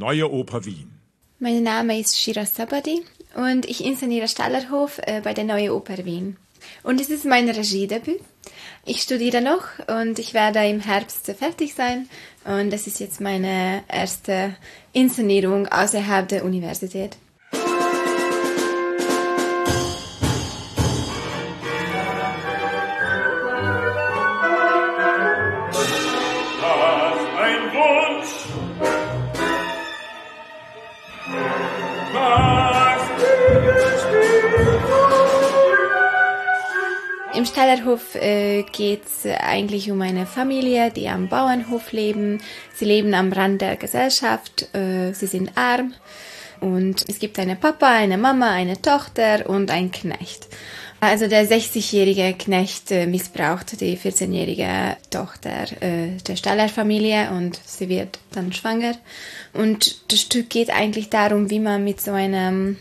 Neue 0.00 0.32
Oper 0.32 0.64
Wien. 0.64 0.90
Mein 1.40 1.62
Name 1.62 2.00
ist 2.00 2.18
Shira 2.18 2.46
Sabadi 2.46 3.02
und 3.34 3.66
ich 3.66 3.84
inszeniere 3.84 4.28
Stallerhof 4.28 4.98
äh, 5.04 5.20
bei 5.20 5.34
der 5.34 5.44
Neue 5.44 5.74
Oper 5.74 6.06
Wien. 6.06 6.38
Und 6.82 7.02
es 7.02 7.10
ist 7.10 7.26
mein 7.26 7.46
Regiedebüt. 7.50 8.22
Ich 8.86 9.02
studiere 9.02 9.42
noch 9.42 9.64
und 9.88 10.18
ich 10.18 10.32
werde 10.32 10.66
im 10.66 10.80
Herbst 10.80 11.26
fertig 11.38 11.74
sein. 11.74 12.08
Und 12.46 12.70
das 12.70 12.86
ist 12.86 12.98
jetzt 12.98 13.20
meine 13.20 13.84
erste 13.88 14.56
Inszenierung 14.94 15.68
außerhalb 15.68 16.26
der 16.28 16.46
Universität. 16.46 17.18
Im 37.40 37.46
Stallerhof 37.46 38.16
äh, 38.16 38.64
geht 38.64 39.00
es 39.06 39.24
eigentlich 39.24 39.90
um 39.90 40.02
eine 40.02 40.26
Familie, 40.26 40.90
die 40.90 41.08
am 41.08 41.30
Bauernhof 41.30 41.90
leben. 41.90 42.42
Sie 42.74 42.84
leben 42.84 43.14
am 43.14 43.32
Rand 43.32 43.62
der 43.62 43.76
Gesellschaft, 43.76 44.68
äh, 44.74 45.14
sie 45.14 45.26
sind 45.26 45.56
arm 45.56 45.94
und 46.60 47.02
es 47.08 47.18
gibt 47.18 47.38
eine 47.38 47.56
Papa, 47.56 47.86
eine 47.94 48.18
Mama, 48.18 48.50
eine 48.50 48.82
Tochter 48.82 49.48
und 49.48 49.70
ein 49.70 49.90
Knecht. 49.90 50.48
Also 51.00 51.28
der 51.28 51.48
60-jährige 51.48 52.34
Knecht 52.34 52.90
äh, 52.90 53.06
missbraucht 53.06 53.80
die 53.80 53.96
14-jährige 53.96 54.98
Tochter 55.08 55.62
äh, 55.80 56.18
der 56.18 56.36
Stallerfamilie 56.36 57.30
und 57.30 57.58
sie 57.64 57.88
wird 57.88 58.18
dann 58.32 58.52
schwanger. 58.52 58.96
Und 59.54 60.12
das 60.12 60.20
Stück 60.20 60.50
geht 60.50 60.68
eigentlich 60.68 61.08
darum, 61.08 61.48
wie 61.48 61.60
man 61.60 61.84
mit 61.84 62.02
so 62.02 62.12
einem 62.12 62.76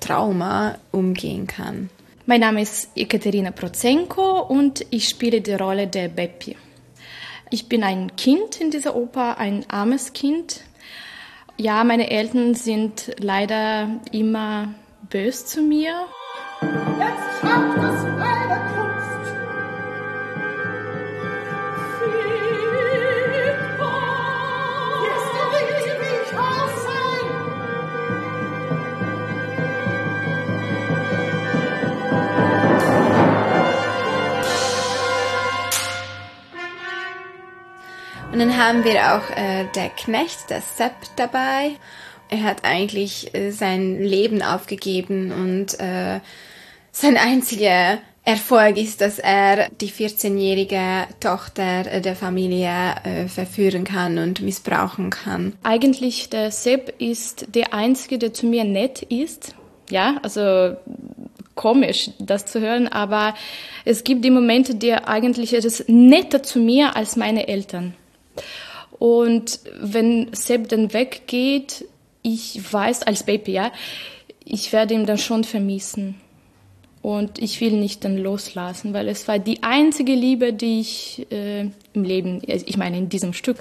Trauma 0.00 0.78
umgehen 0.90 1.46
kann. 1.46 1.90
Mein 2.26 2.40
Name 2.40 2.62
ist 2.62 2.88
Ekaterina 2.96 3.50
Prozenko 3.50 4.40
und 4.40 4.86
ich 4.88 5.10
spiele 5.10 5.42
die 5.42 5.52
Rolle 5.52 5.86
der 5.86 6.08
Beppi. 6.08 6.56
Ich 7.50 7.68
bin 7.68 7.84
ein 7.84 8.16
Kind 8.16 8.62
in 8.62 8.70
dieser 8.70 8.96
Oper, 8.96 9.36
ein 9.36 9.66
armes 9.68 10.14
Kind. 10.14 10.62
Ja, 11.58 11.84
meine 11.84 12.10
Eltern 12.10 12.54
sind 12.54 13.14
leider 13.18 14.00
immer 14.10 14.72
bös 15.10 15.44
zu 15.44 15.60
mir. 15.60 16.06
Jetzt 16.62 17.42
schafft 17.42 17.83
Und 38.34 38.40
dann 38.40 38.56
haben 38.58 38.82
wir 38.82 39.14
auch 39.14 39.30
äh, 39.36 39.66
der 39.76 39.90
Knecht, 39.90 40.50
der 40.50 40.60
Sepp, 40.60 40.94
dabei. 41.14 41.76
Er 42.28 42.42
hat 42.42 42.64
eigentlich 42.64 43.32
äh, 43.32 43.52
sein 43.52 44.00
Leben 44.00 44.42
aufgegeben 44.42 45.30
und 45.30 45.78
äh, 45.78 46.18
sein 46.90 47.16
einziger 47.16 47.98
Erfolg 48.24 48.76
ist, 48.76 49.02
dass 49.02 49.20
er 49.20 49.68
die 49.80 49.88
14-jährige 49.88 51.06
Tochter 51.20 52.00
der 52.00 52.16
Familie 52.16 52.94
äh, 53.04 53.28
verführen 53.28 53.84
kann 53.84 54.18
und 54.18 54.40
missbrauchen 54.40 55.10
kann. 55.10 55.52
Eigentlich 55.62 56.28
der 56.28 56.50
Sepp 56.50 57.00
ist 57.00 57.54
der 57.54 57.72
Einzige, 57.72 58.18
der 58.18 58.34
zu 58.34 58.46
mir 58.46 58.64
nett 58.64 59.02
ist. 59.02 59.54
Ja, 59.90 60.16
also 60.24 60.74
komisch, 61.54 62.10
das 62.18 62.46
zu 62.46 62.60
hören, 62.60 62.88
aber 62.88 63.34
es 63.84 64.04
gibt 64.04 64.24
die 64.24 64.30
Momente, 64.30 64.74
der 64.74 65.08
eigentlich 65.08 65.52
ist 65.52 65.88
netter 65.88 66.42
zu 66.42 66.58
mir 66.58 66.96
als 66.96 67.16
meine 67.16 67.48
Eltern. 67.48 67.94
Und 68.98 69.60
wenn 69.80 70.32
Sepp 70.32 70.68
dann 70.68 70.92
weggeht, 70.92 71.84
ich 72.22 72.60
weiß 72.72 73.02
als 73.02 73.24
Baby, 73.24 73.52
ja, 73.52 73.72
ich 74.44 74.72
werde 74.72 74.94
ihn 74.94 75.06
dann 75.06 75.18
schon 75.18 75.44
vermissen. 75.44 76.20
Und 77.02 77.38
ich 77.38 77.60
will 77.60 77.72
nicht 77.72 78.02
dann 78.04 78.16
loslassen, 78.16 78.94
weil 78.94 79.08
es 79.08 79.28
war 79.28 79.38
die 79.38 79.62
einzige 79.62 80.14
Liebe, 80.14 80.54
die 80.54 80.80
ich 80.80 81.26
äh, 81.30 81.68
im 81.92 82.02
Leben, 82.02 82.40
ich 82.46 82.78
meine 82.78 82.96
in 82.96 83.10
diesem 83.10 83.34
Stück, 83.34 83.58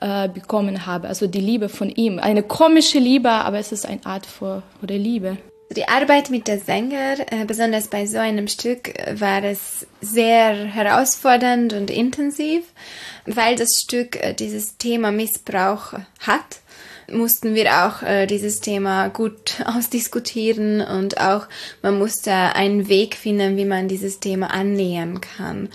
äh, 0.00 0.28
bekommen 0.28 0.84
habe. 0.84 1.06
Also 1.06 1.28
die 1.28 1.40
Liebe 1.40 1.68
von 1.68 1.90
ihm. 1.90 2.18
Eine 2.18 2.42
komische 2.42 2.98
Liebe, 2.98 3.30
aber 3.30 3.60
es 3.60 3.70
ist 3.70 3.86
eine 3.86 4.04
Art 4.04 4.26
von, 4.26 4.64
von 4.80 4.88
der 4.88 4.98
Liebe. 4.98 5.36
Die 5.76 5.88
Arbeit 5.88 6.30
mit 6.30 6.48
der 6.48 6.58
Sänger, 6.58 7.16
äh, 7.30 7.44
besonders 7.46 7.88
bei 7.88 8.06
so 8.06 8.18
einem 8.18 8.48
Stück, 8.48 8.92
war 9.14 9.42
es 9.42 9.86
sehr 10.00 10.54
herausfordernd 10.54 11.72
und 11.72 11.90
intensiv, 11.90 12.64
weil 13.26 13.56
das 13.56 13.68
Stück 13.82 14.16
äh, 14.16 14.34
dieses 14.34 14.76
Thema 14.76 15.10
Missbrauch 15.12 15.94
hat 16.20 16.60
mussten 17.10 17.54
wir 17.54 17.84
auch 17.84 18.02
äh, 18.02 18.26
dieses 18.26 18.60
Thema 18.60 19.08
gut 19.08 19.56
ausdiskutieren 19.64 20.80
und 20.80 21.20
auch 21.20 21.46
man 21.82 21.98
musste 21.98 22.32
einen 22.32 22.88
Weg 22.88 23.16
finden, 23.16 23.56
wie 23.56 23.64
man 23.64 23.88
dieses 23.88 24.20
Thema 24.20 24.50
annähern 24.50 25.20
kann. 25.20 25.68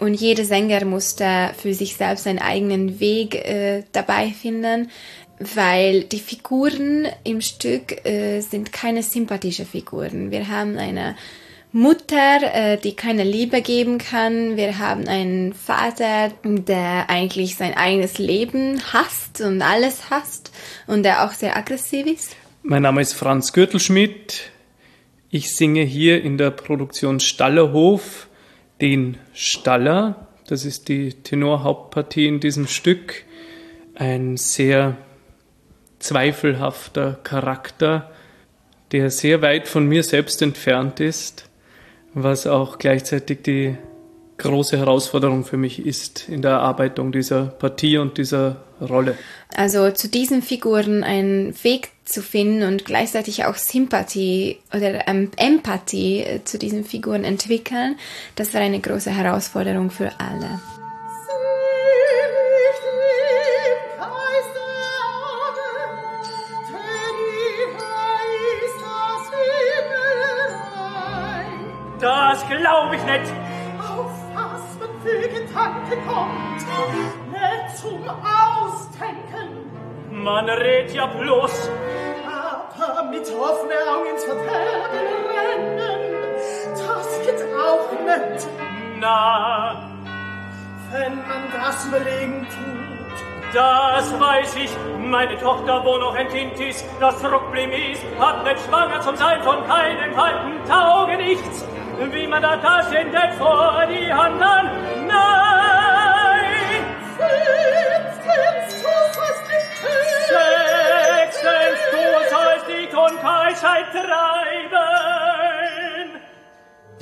Und 0.00 0.14
jeder 0.14 0.44
Sänger 0.44 0.84
musste 0.84 1.52
für 1.56 1.74
sich 1.74 1.94
selbst 1.94 2.26
einen 2.26 2.40
eigenen 2.40 2.98
Weg 2.98 3.36
äh, 3.36 3.84
dabei 3.92 4.30
finden, 4.30 4.90
weil 5.54 6.04
die 6.04 6.18
Figuren 6.18 7.06
im 7.24 7.40
Stück 7.40 8.04
äh, 8.04 8.40
sind 8.40 8.72
keine 8.72 9.02
sympathischen 9.02 9.66
Figuren. 9.66 10.30
Wir 10.30 10.48
haben 10.48 10.76
eine 10.78 11.16
Mutter, 11.72 12.40
äh, 12.54 12.76
die 12.76 12.94
keine 12.94 13.24
Liebe 13.24 13.62
geben 13.62 13.96
kann. 13.96 14.56
Wir 14.56 14.78
haben 14.78 15.08
einen 15.08 15.54
Vater, 15.54 16.30
der 16.44 17.08
eigentlich 17.08 17.56
sein 17.56 17.74
eigenes 17.74 18.18
Leben 18.18 18.80
hasst 18.92 19.40
und 19.40 19.62
alles 19.62 20.10
hasst 20.10 20.52
und 20.86 21.02
der 21.02 21.24
auch 21.24 21.32
sehr 21.32 21.56
aggressiv 21.56 22.06
ist. 22.06 22.36
Mein 22.62 22.82
Name 22.82 23.00
ist 23.00 23.14
Franz 23.14 23.54
Gürtelschmidt. 23.54 24.50
Ich 25.30 25.56
singe 25.56 25.82
hier 25.82 26.22
in 26.22 26.36
der 26.36 26.50
Produktion 26.50 27.20
Stallerhof 27.20 28.28
den 28.82 29.16
Staller. 29.32 30.28
Das 30.46 30.66
ist 30.66 30.88
die 30.88 31.14
Tenorhauptpartie 31.14 32.26
in 32.26 32.40
diesem 32.40 32.66
Stück. 32.66 33.24
Ein 33.94 34.36
sehr 34.36 34.98
zweifelhafter 36.02 37.18
Charakter, 37.22 38.10
der 38.92 39.10
sehr 39.10 39.40
weit 39.42 39.68
von 39.68 39.86
mir 39.86 40.02
selbst 40.02 40.42
entfernt 40.42 41.00
ist 41.00 41.48
was 42.14 42.46
auch 42.46 42.78
gleichzeitig 42.78 43.42
die 43.42 43.76
große 44.38 44.76
Herausforderung 44.76 45.44
für 45.44 45.56
mich 45.56 45.84
ist 45.84 46.28
in 46.28 46.42
der 46.42 46.52
Erarbeitung 46.52 47.12
dieser 47.12 47.44
Partie 47.46 47.98
und 47.98 48.18
dieser 48.18 48.56
Rolle. 48.80 49.16
Also 49.54 49.90
zu 49.92 50.08
diesen 50.08 50.42
Figuren 50.42 51.04
einen 51.04 51.54
Weg 51.62 51.90
zu 52.04 52.22
finden 52.22 52.64
und 52.64 52.84
gleichzeitig 52.84 53.44
auch 53.44 53.54
Sympathie 53.54 54.58
oder 54.74 55.06
ähm, 55.06 55.30
Empathie 55.36 56.40
zu 56.44 56.58
diesen 56.58 56.84
Figuren 56.84 57.24
entwickeln, 57.24 57.96
das 58.34 58.52
war 58.52 58.60
eine 58.60 58.80
große 58.80 59.10
Herausforderung 59.10 59.90
für 59.90 60.10
alle. 60.18 60.60
Glaub 72.56 72.92
ich 72.92 73.02
nicht. 73.04 73.32
Auf 73.78 74.10
was 74.34 74.62
man 74.78 74.90
für 75.02 75.28
Gedanke 75.28 75.96
kommt, 76.06 76.60
nicht 77.30 77.76
zum 77.76 78.08
Ausdenken. 78.08 79.70
Man 80.10 80.48
redet 80.48 80.94
ja 80.94 81.06
bloß. 81.06 81.70
Aber 82.80 83.04
mit 83.04 83.22
offenen 83.30 83.88
Augen 83.88 84.08
ins 84.10 84.24
Verderben 84.24 85.08
rennen, 85.30 86.00
das 86.74 87.20
geht 87.24 87.42
auch 87.54 87.90
nicht. 87.92 88.46
Na, 88.98 89.88
wenn 90.90 91.16
man 91.16 91.42
das 91.52 91.86
überlegen 91.86 92.46
tut, 92.50 92.81
das 93.52 94.20
weiß 94.20 94.56
ich, 94.56 94.70
meine 94.98 95.38
Tochter, 95.38 95.84
wo 95.84 95.98
noch 95.98 96.14
ein 96.14 96.28
Kind 96.28 96.58
ist, 96.58 96.84
das 97.00 97.16
Problem 97.22 97.70
ist, 97.70 98.02
hat 98.18 98.44
nicht 98.44 98.60
schwanger 98.66 99.00
zum 99.00 99.16
Sein 99.16 99.42
von 99.42 99.66
keinem 99.66 100.16
Halten, 100.16 100.52
tauge 100.68 101.16
nichts 101.16 101.64
wie 102.10 102.26
man 102.26 102.42
da 102.42 102.56
Taschen 102.56 103.12
denn 103.12 103.32
vor 103.38 103.84
die 103.88 104.12
Hand 104.12 104.42
an. 104.42 104.70
Nein! 105.06 106.84
Fünftens, 107.16 108.82
du 108.82 108.88
sollst 109.14 109.44
nicht! 109.48 109.70
Sechstens, 111.28 111.80
du 111.92 112.04
sollst 112.30 112.66
die 112.68 112.86
Tonkeuschheit 112.88 113.86
treiben! 113.92 114.91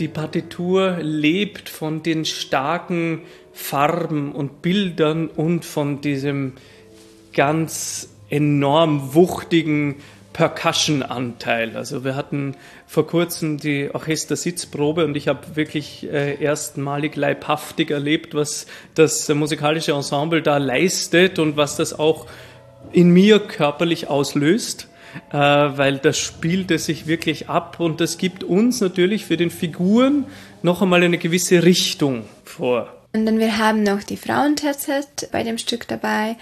Die 0.00 0.08
Partitur 0.08 0.96
lebt 1.02 1.68
von 1.68 2.02
den 2.02 2.24
starken 2.24 3.20
Farben 3.52 4.32
und 4.32 4.62
Bildern 4.62 5.28
und 5.28 5.66
von 5.66 6.00
diesem 6.00 6.54
ganz 7.34 8.08
enorm 8.30 9.14
wuchtigen 9.14 9.96
Percussion-Anteil. 10.32 11.76
Also 11.76 12.02
wir 12.02 12.16
hatten 12.16 12.56
vor 12.86 13.06
kurzem 13.06 13.58
die 13.58 13.90
Orchester-Sitzprobe 13.92 15.04
und 15.04 15.18
ich 15.18 15.28
habe 15.28 15.54
wirklich 15.54 16.10
äh, 16.10 16.42
erstmalig 16.42 17.14
leibhaftig 17.14 17.90
erlebt, 17.90 18.34
was 18.34 18.66
das 18.94 19.28
musikalische 19.28 19.92
Ensemble 19.92 20.40
da 20.40 20.56
leistet 20.56 21.38
und 21.38 21.58
was 21.58 21.76
das 21.76 21.98
auch 21.98 22.26
in 22.92 23.10
mir 23.10 23.38
körperlich 23.38 24.08
auslöst, 24.08 24.88
äh, 25.32 25.36
weil 25.36 25.98
das 25.98 26.18
spielte 26.18 26.78
sich 26.78 27.06
wirklich 27.06 27.48
ab 27.48 27.80
und 27.80 28.00
das 28.00 28.18
gibt 28.18 28.44
uns 28.44 28.80
natürlich 28.80 29.24
für 29.24 29.36
den 29.36 29.50
Figuren 29.50 30.26
noch 30.62 30.82
einmal 30.82 31.02
eine 31.02 31.18
gewisse 31.18 31.62
Richtung 31.62 32.24
vor. 32.44 32.94
Und 33.12 33.26
dann 33.26 33.38
wir 33.38 33.58
haben 33.58 33.82
noch 33.82 34.02
die 34.02 34.16
Frauenterzett 34.16 35.28
bei 35.32 35.42
dem 35.42 35.58
Stück 35.58 35.88
dabei 35.88 36.36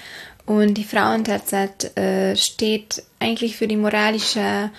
und 0.44 0.74
die 0.74 0.84
Frauenterzett 0.84 1.96
äh, 1.96 2.36
steht 2.36 3.02
eigentlich 3.20 3.56
für 3.56 3.68
die 3.68 3.76
moralische 3.76 4.70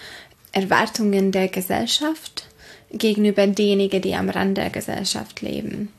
Erwartungen 0.51 1.31
der 1.31 1.47
Gesellschaft 1.47 2.47
gegenüber 2.91 3.45
denjenigen, 3.45 4.01
die 4.01 4.15
am 4.15 4.29
Rand 4.29 4.57
der 4.57 4.69
Gesellschaft 4.69 5.41
leben. 5.41 5.93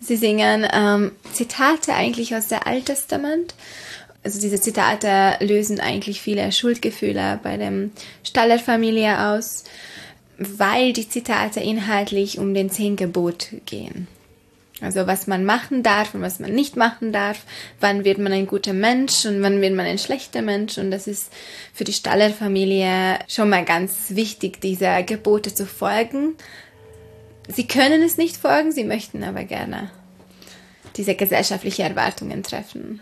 Sie 0.00 0.16
singen 0.16 0.66
ähm, 0.72 1.12
Zitate 1.32 1.94
eigentlich 1.94 2.34
aus 2.34 2.48
dem 2.48 2.60
Alttestament. 2.64 3.54
Also 4.28 4.42
diese 4.42 4.60
Zitate 4.60 5.42
lösen 5.42 5.80
eigentlich 5.80 6.20
viele 6.20 6.52
Schuldgefühle 6.52 7.40
bei 7.42 7.56
dem 7.56 7.92
Stallerfamilie 8.22 9.30
aus, 9.30 9.64
weil 10.36 10.92
die 10.92 11.08
Zitate 11.08 11.60
inhaltlich 11.60 12.38
um 12.38 12.52
den 12.52 12.68
Zehn 12.68 12.96
Gebot 12.96 13.46
gehen. 13.64 14.06
Also 14.82 15.06
was 15.06 15.28
man 15.28 15.46
machen 15.46 15.82
darf 15.82 16.12
und 16.12 16.20
was 16.20 16.40
man 16.40 16.52
nicht 16.52 16.76
machen 16.76 17.10
darf, 17.10 17.44
wann 17.80 18.04
wird 18.04 18.18
man 18.18 18.34
ein 18.34 18.46
guter 18.46 18.74
Mensch 18.74 19.24
und 19.24 19.40
wann 19.40 19.62
wird 19.62 19.74
man 19.74 19.86
ein 19.86 19.98
schlechter 19.98 20.42
Mensch. 20.42 20.76
Und 20.76 20.90
das 20.90 21.06
ist 21.06 21.32
für 21.72 21.84
die 21.84 21.94
Stallerfamilie 21.94 23.20
schon 23.28 23.48
mal 23.48 23.64
ganz 23.64 24.10
wichtig, 24.10 24.60
diese 24.60 25.04
Gebote 25.04 25.54
zu 25.54 25.64
folgen. 25.64 26.34
Sie 27.48 27.66
können 27.66 28.02
es 28.02 28.18
nicht 28.18 28.36
folgen, 28.36 28.72
sie 28.72 28.84
möchten 28.84 29.24
aber 29.24 29.44
gerne 29.44 29.90
diese 30.96 31.14
gesellschaftlichen 31.14 31.86
Erwartungen 31.86 32.42
treffen. 32.42 33.00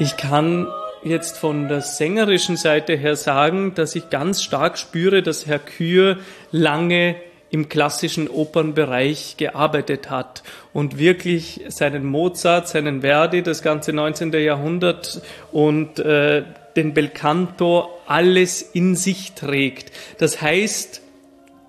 Ich 0.00 0.16
kann 0.16 0.66
jetzt 1.04 1.36
von 1.36 1.68
der 1.68 1.82
sängerischen 1.82 2.56
Seite 2.56 2.96
her 2.96 3.16
sagen, 3.16 3.74
dass 3.74 3.94
ich 3.94 4.08
ganz 4.08 4.42
stark 4.42 4.78
spüre, 4.78 5.22
dass 5.22 5.46
Herr 5.46 5.58
Kür 5.58 6.16
lange 6.52 7.16
im 7.50 7.68
klassischen 7.68 8.26
Opernbereich 8.26 9.36
gearbeitet 9.36 10.08
hat 10.08 10.42
und 10.72 10.96
wirklich 10.96 11.60
seinen 11.68 12.06
Mozart, 12.06 12.66
seinen 12.66 13.02
Verdi, 13.02 13.42
das 13.42 13.60
ganze 13.60 13.92
19. 13.92 14.32
Jahrhundert 14.32 15.20
und 15.52 15.98
äh, 15.98 16.44
den 16.76 16.94
Belcanto 16.94 17.90
alles 18.06 18.62
in 18.62 18.96
sich 18.96 19.32
trägt. 19.32 19.92
Das 20.16 20.40
heißt, 20.40 21.02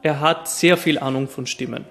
er 0.04 0.22
hat 0.22 0.48
sehr 0.48 0.78
viel 0.78 1.00
Ahnung 1.00 1.28
von 1.28 1.48
Stimmen 1.48 1.84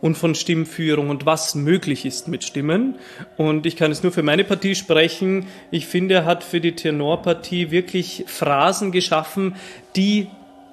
und 0.00 0.16
von 0.16 0.34
Stimmführung 0.34 1.10
und 1.10 1.26
was 1.26 1.54
möglich 1.54 2.06
ist 2.06 2.28
mit 2.28 2.44
Stimmen. 2.44 2.96
Und 3.36 3.66
ich 3.66 3.76
kann 3.76 3.90
es 3.90 4.02
nur 4.02 4.12
für 4.12 4.22
meine 4.22 4.44
Partie 4.44 4.74
sprechen. 4.74 5.46
Ich 5.70 5.86
finde, 5.86 6.14
er 6.14 6.24
hat 6.24 6.42
für 6.44 6.60
die 6.60 6.72
Tenorpartie 6.72 7.70
wirklich 7.70 8.24
Phrasen 8.26 8.92
geschaffen, 8.92 9.56
die 9.96 10.28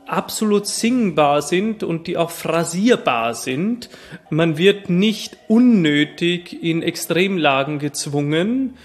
absolut 0.06 0.68
singbar 0.68 1.42
sind 1.42 1.84
und 1.84 2.08
die 2.08 2.18
auch 2.18 2.32
phrasierbar 2.32 3.36
sind. 3.36 3.90
Man 4.30 4.58
wird 4.58 4.90
nicht 4.90 5.38
unnötig 5.48 6.64
in 6.64 6.82
Extremlagen 6.82 7.80
gezwungen, 7.80 8.76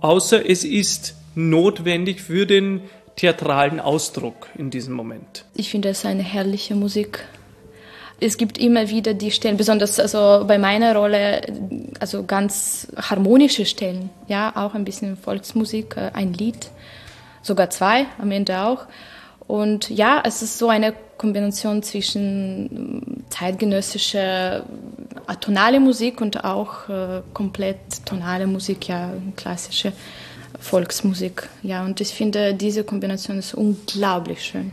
außer 0.00 0.48
es 0.48 0.64
ist 0.64 1.14
notwendig 1.34 2.20
für 2.20 2.46
den 2.46 2.80
theatralen 3.14 3.80
Ausdruck 3.80 4.48
in 4.56 4.70
diesem 4.70 4.94
Moment. 4.94 5.44
Ich 5.54 5.70
finde 5.70 5.88
es 5.88 6.04
eine 6.04 6.22
herrliche 6.22 6.74
Musik 6.74 7.24
es 8.20 8.36
gibt 8.36 8.58
immer 8.58 8.88
wieder 8.88 9.14
die 9.14 9.30
Stellen, 9.30 9.56
besonders 9.56 10.00
also 10.00 10.44
bei 10.46 10.58
meiner 10.58 10.96
Rolle, 10.96 11.42
also 12.00 12.24
ganz 12.24 12.88
harmonische 12.96 13.64
Stellen, 13.64 14.10
ja, 14.26 14.52
auch 14.56 14.74
ein 14.74 14.84
bisschen 14.84 15.16
Volksmusik, 15.16 15.96
äh, 15.96 16.10
ein 16.14 16.32
Lied, 16.32 16.70
sogar 17.42 17.70
zwei 17.70 18.06
am 18.18 18.30
Ende 18.30 18.60
auch. 18.60 18.86
Und 19.46 19.88
ja, 19.88 20.22
es 20.24 20.42
ist 20.42 20.58
so 20.58 20.68
eine 20.68 20.92
Kombination 21.16 21.82
zwischen 21.82 22.68
ähm, 22.70 23.24
zeitgenössischer 23.30 24.64
atonale 25.26 25.80
Musik 25.80 26.20
und 26.20 26.44
auch 26.44 26.88
äh, 26.88 27.22
komplett 27.32 28.04
tonale 28.04 28.46
Musik, 28.46 28.88
ja, 28.88 29.12
klassische 29.36 29.92
Volksmusik. 30.60 31.48
Ja, 31.62 31.84
und 31.84 32.00
ich 32.00 32.08
finde, 32.08 32.52
diese 32.54 32.82
Kombination 32.84 33.38
ist 33.38 33.54
unglaublich 33.54 34.42
schön. 34.42 34.72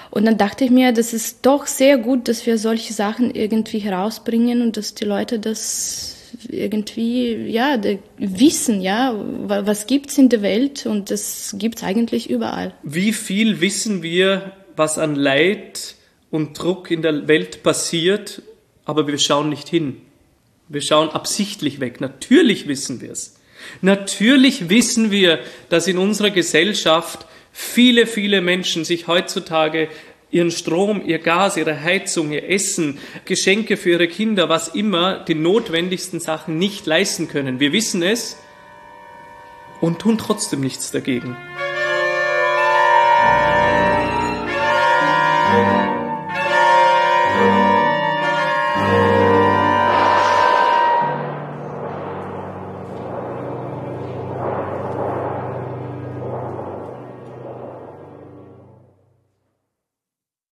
Und 0.11 0.25
dann 0.25 0.37
dachte 0.37 0.65
ich 0.65 0.71
mir, 0.71 0.91
das 0.91 1.13
ist 1.13 1.45
doch 1.45 1.65
sehr 1.65 1.97
gut, 1.97 2.27
dass 2.27 2.45
wir 2.45 2.57
solche 2.57 2.93
Sachen 2.93 3.33
irgendwie 3.33 3.79
herausbringen 3.79 4.61
und 4.61 4.75
dass 4.75 4.93
die 4.93 5.05
Leute 5.05 5.39
das 5.39 6.17
irgendwie, 6.49 7.47
ja, 7.47 7.81
wissen, 8.17 8.81
ja, 8.81 9.15
was 9.15 9.87
gibt's 9.87 10.17
in 10.17 10.29
der 10.29 10.41
Welt 10.41 10.85
und 10.85 11.11
das 11.11 11.55
gibt's 11.57 11.83
eigentlich 11.83 12.29
überall. 12.29 12.73
Wie 12.83 13.13
viel 13.13 13.61
wissen 13.61 14.03
wir, 14.03 14.51
was 14.75 14.97
an 14.97 15.15
Leid 15.15 15.95
und 16.29 16.61
Druck 16.61 16.91
in 16.91 17.01
der 17.01 17.27
Welt 17.27 17.63
passiert, 17.63 18.41
aber 18.85 19.07
wir 19.07 19.17
schauen 19.17 19.49
nicht 19.49 19.69
hin. 19.69 19.97
Wir 20.67 20.81
schauen 20.81 21.09
absichtlich 21.09 21.79
weg. 21.79 22.01
Natürlich 22.01 22.67
wissen 22.67 23.01
wir 23.01 23.11
es. 23.11 23.35
Natürlich 23.81 24.69
wissen 24.69 25.11
wir, 25.11 25.39
dass 25.69 25.87
in 25.87 25.97
unserer 25.97 26.31
Gesellschaft 26.31 27.25
viele, 27.51 28.07
viele 28.07 28.41
Menschen 28.41 28.85
sich 28.85 29.07
heutzutage 29.07 29.89
ihren 30.31 30.51
Strom, 30.51 31.03
ihr 31.05 31.19
Gas, 31.19 31.57
ihre 31.57 31.81
Heizung, 31.81 32.31
ihr 32.31 32.49
Essen, 32.49 32.99
Geschenke 33.25 33.77
für 33.77 33.91
ihre 33.91 34.07
Kinder, 34.07 34.49
was 34.49 34.69
immer, 34.69 35.19
die 35.25 35.35
notwendigsten 35.35 36.19
Sachen 36.19 36.57
nicht 36.57 36.85
leisten 36.85 37.27
können. 37.27 37.59
Wir 37.59 37.73
wissen 37.73 38.01
es 38.01 38.37
und 39.81 39.99
tun 39.99 40.17
trotzdem 40.17 40.61
nichts 40.61 40.91
dagegen. 40.91 41.35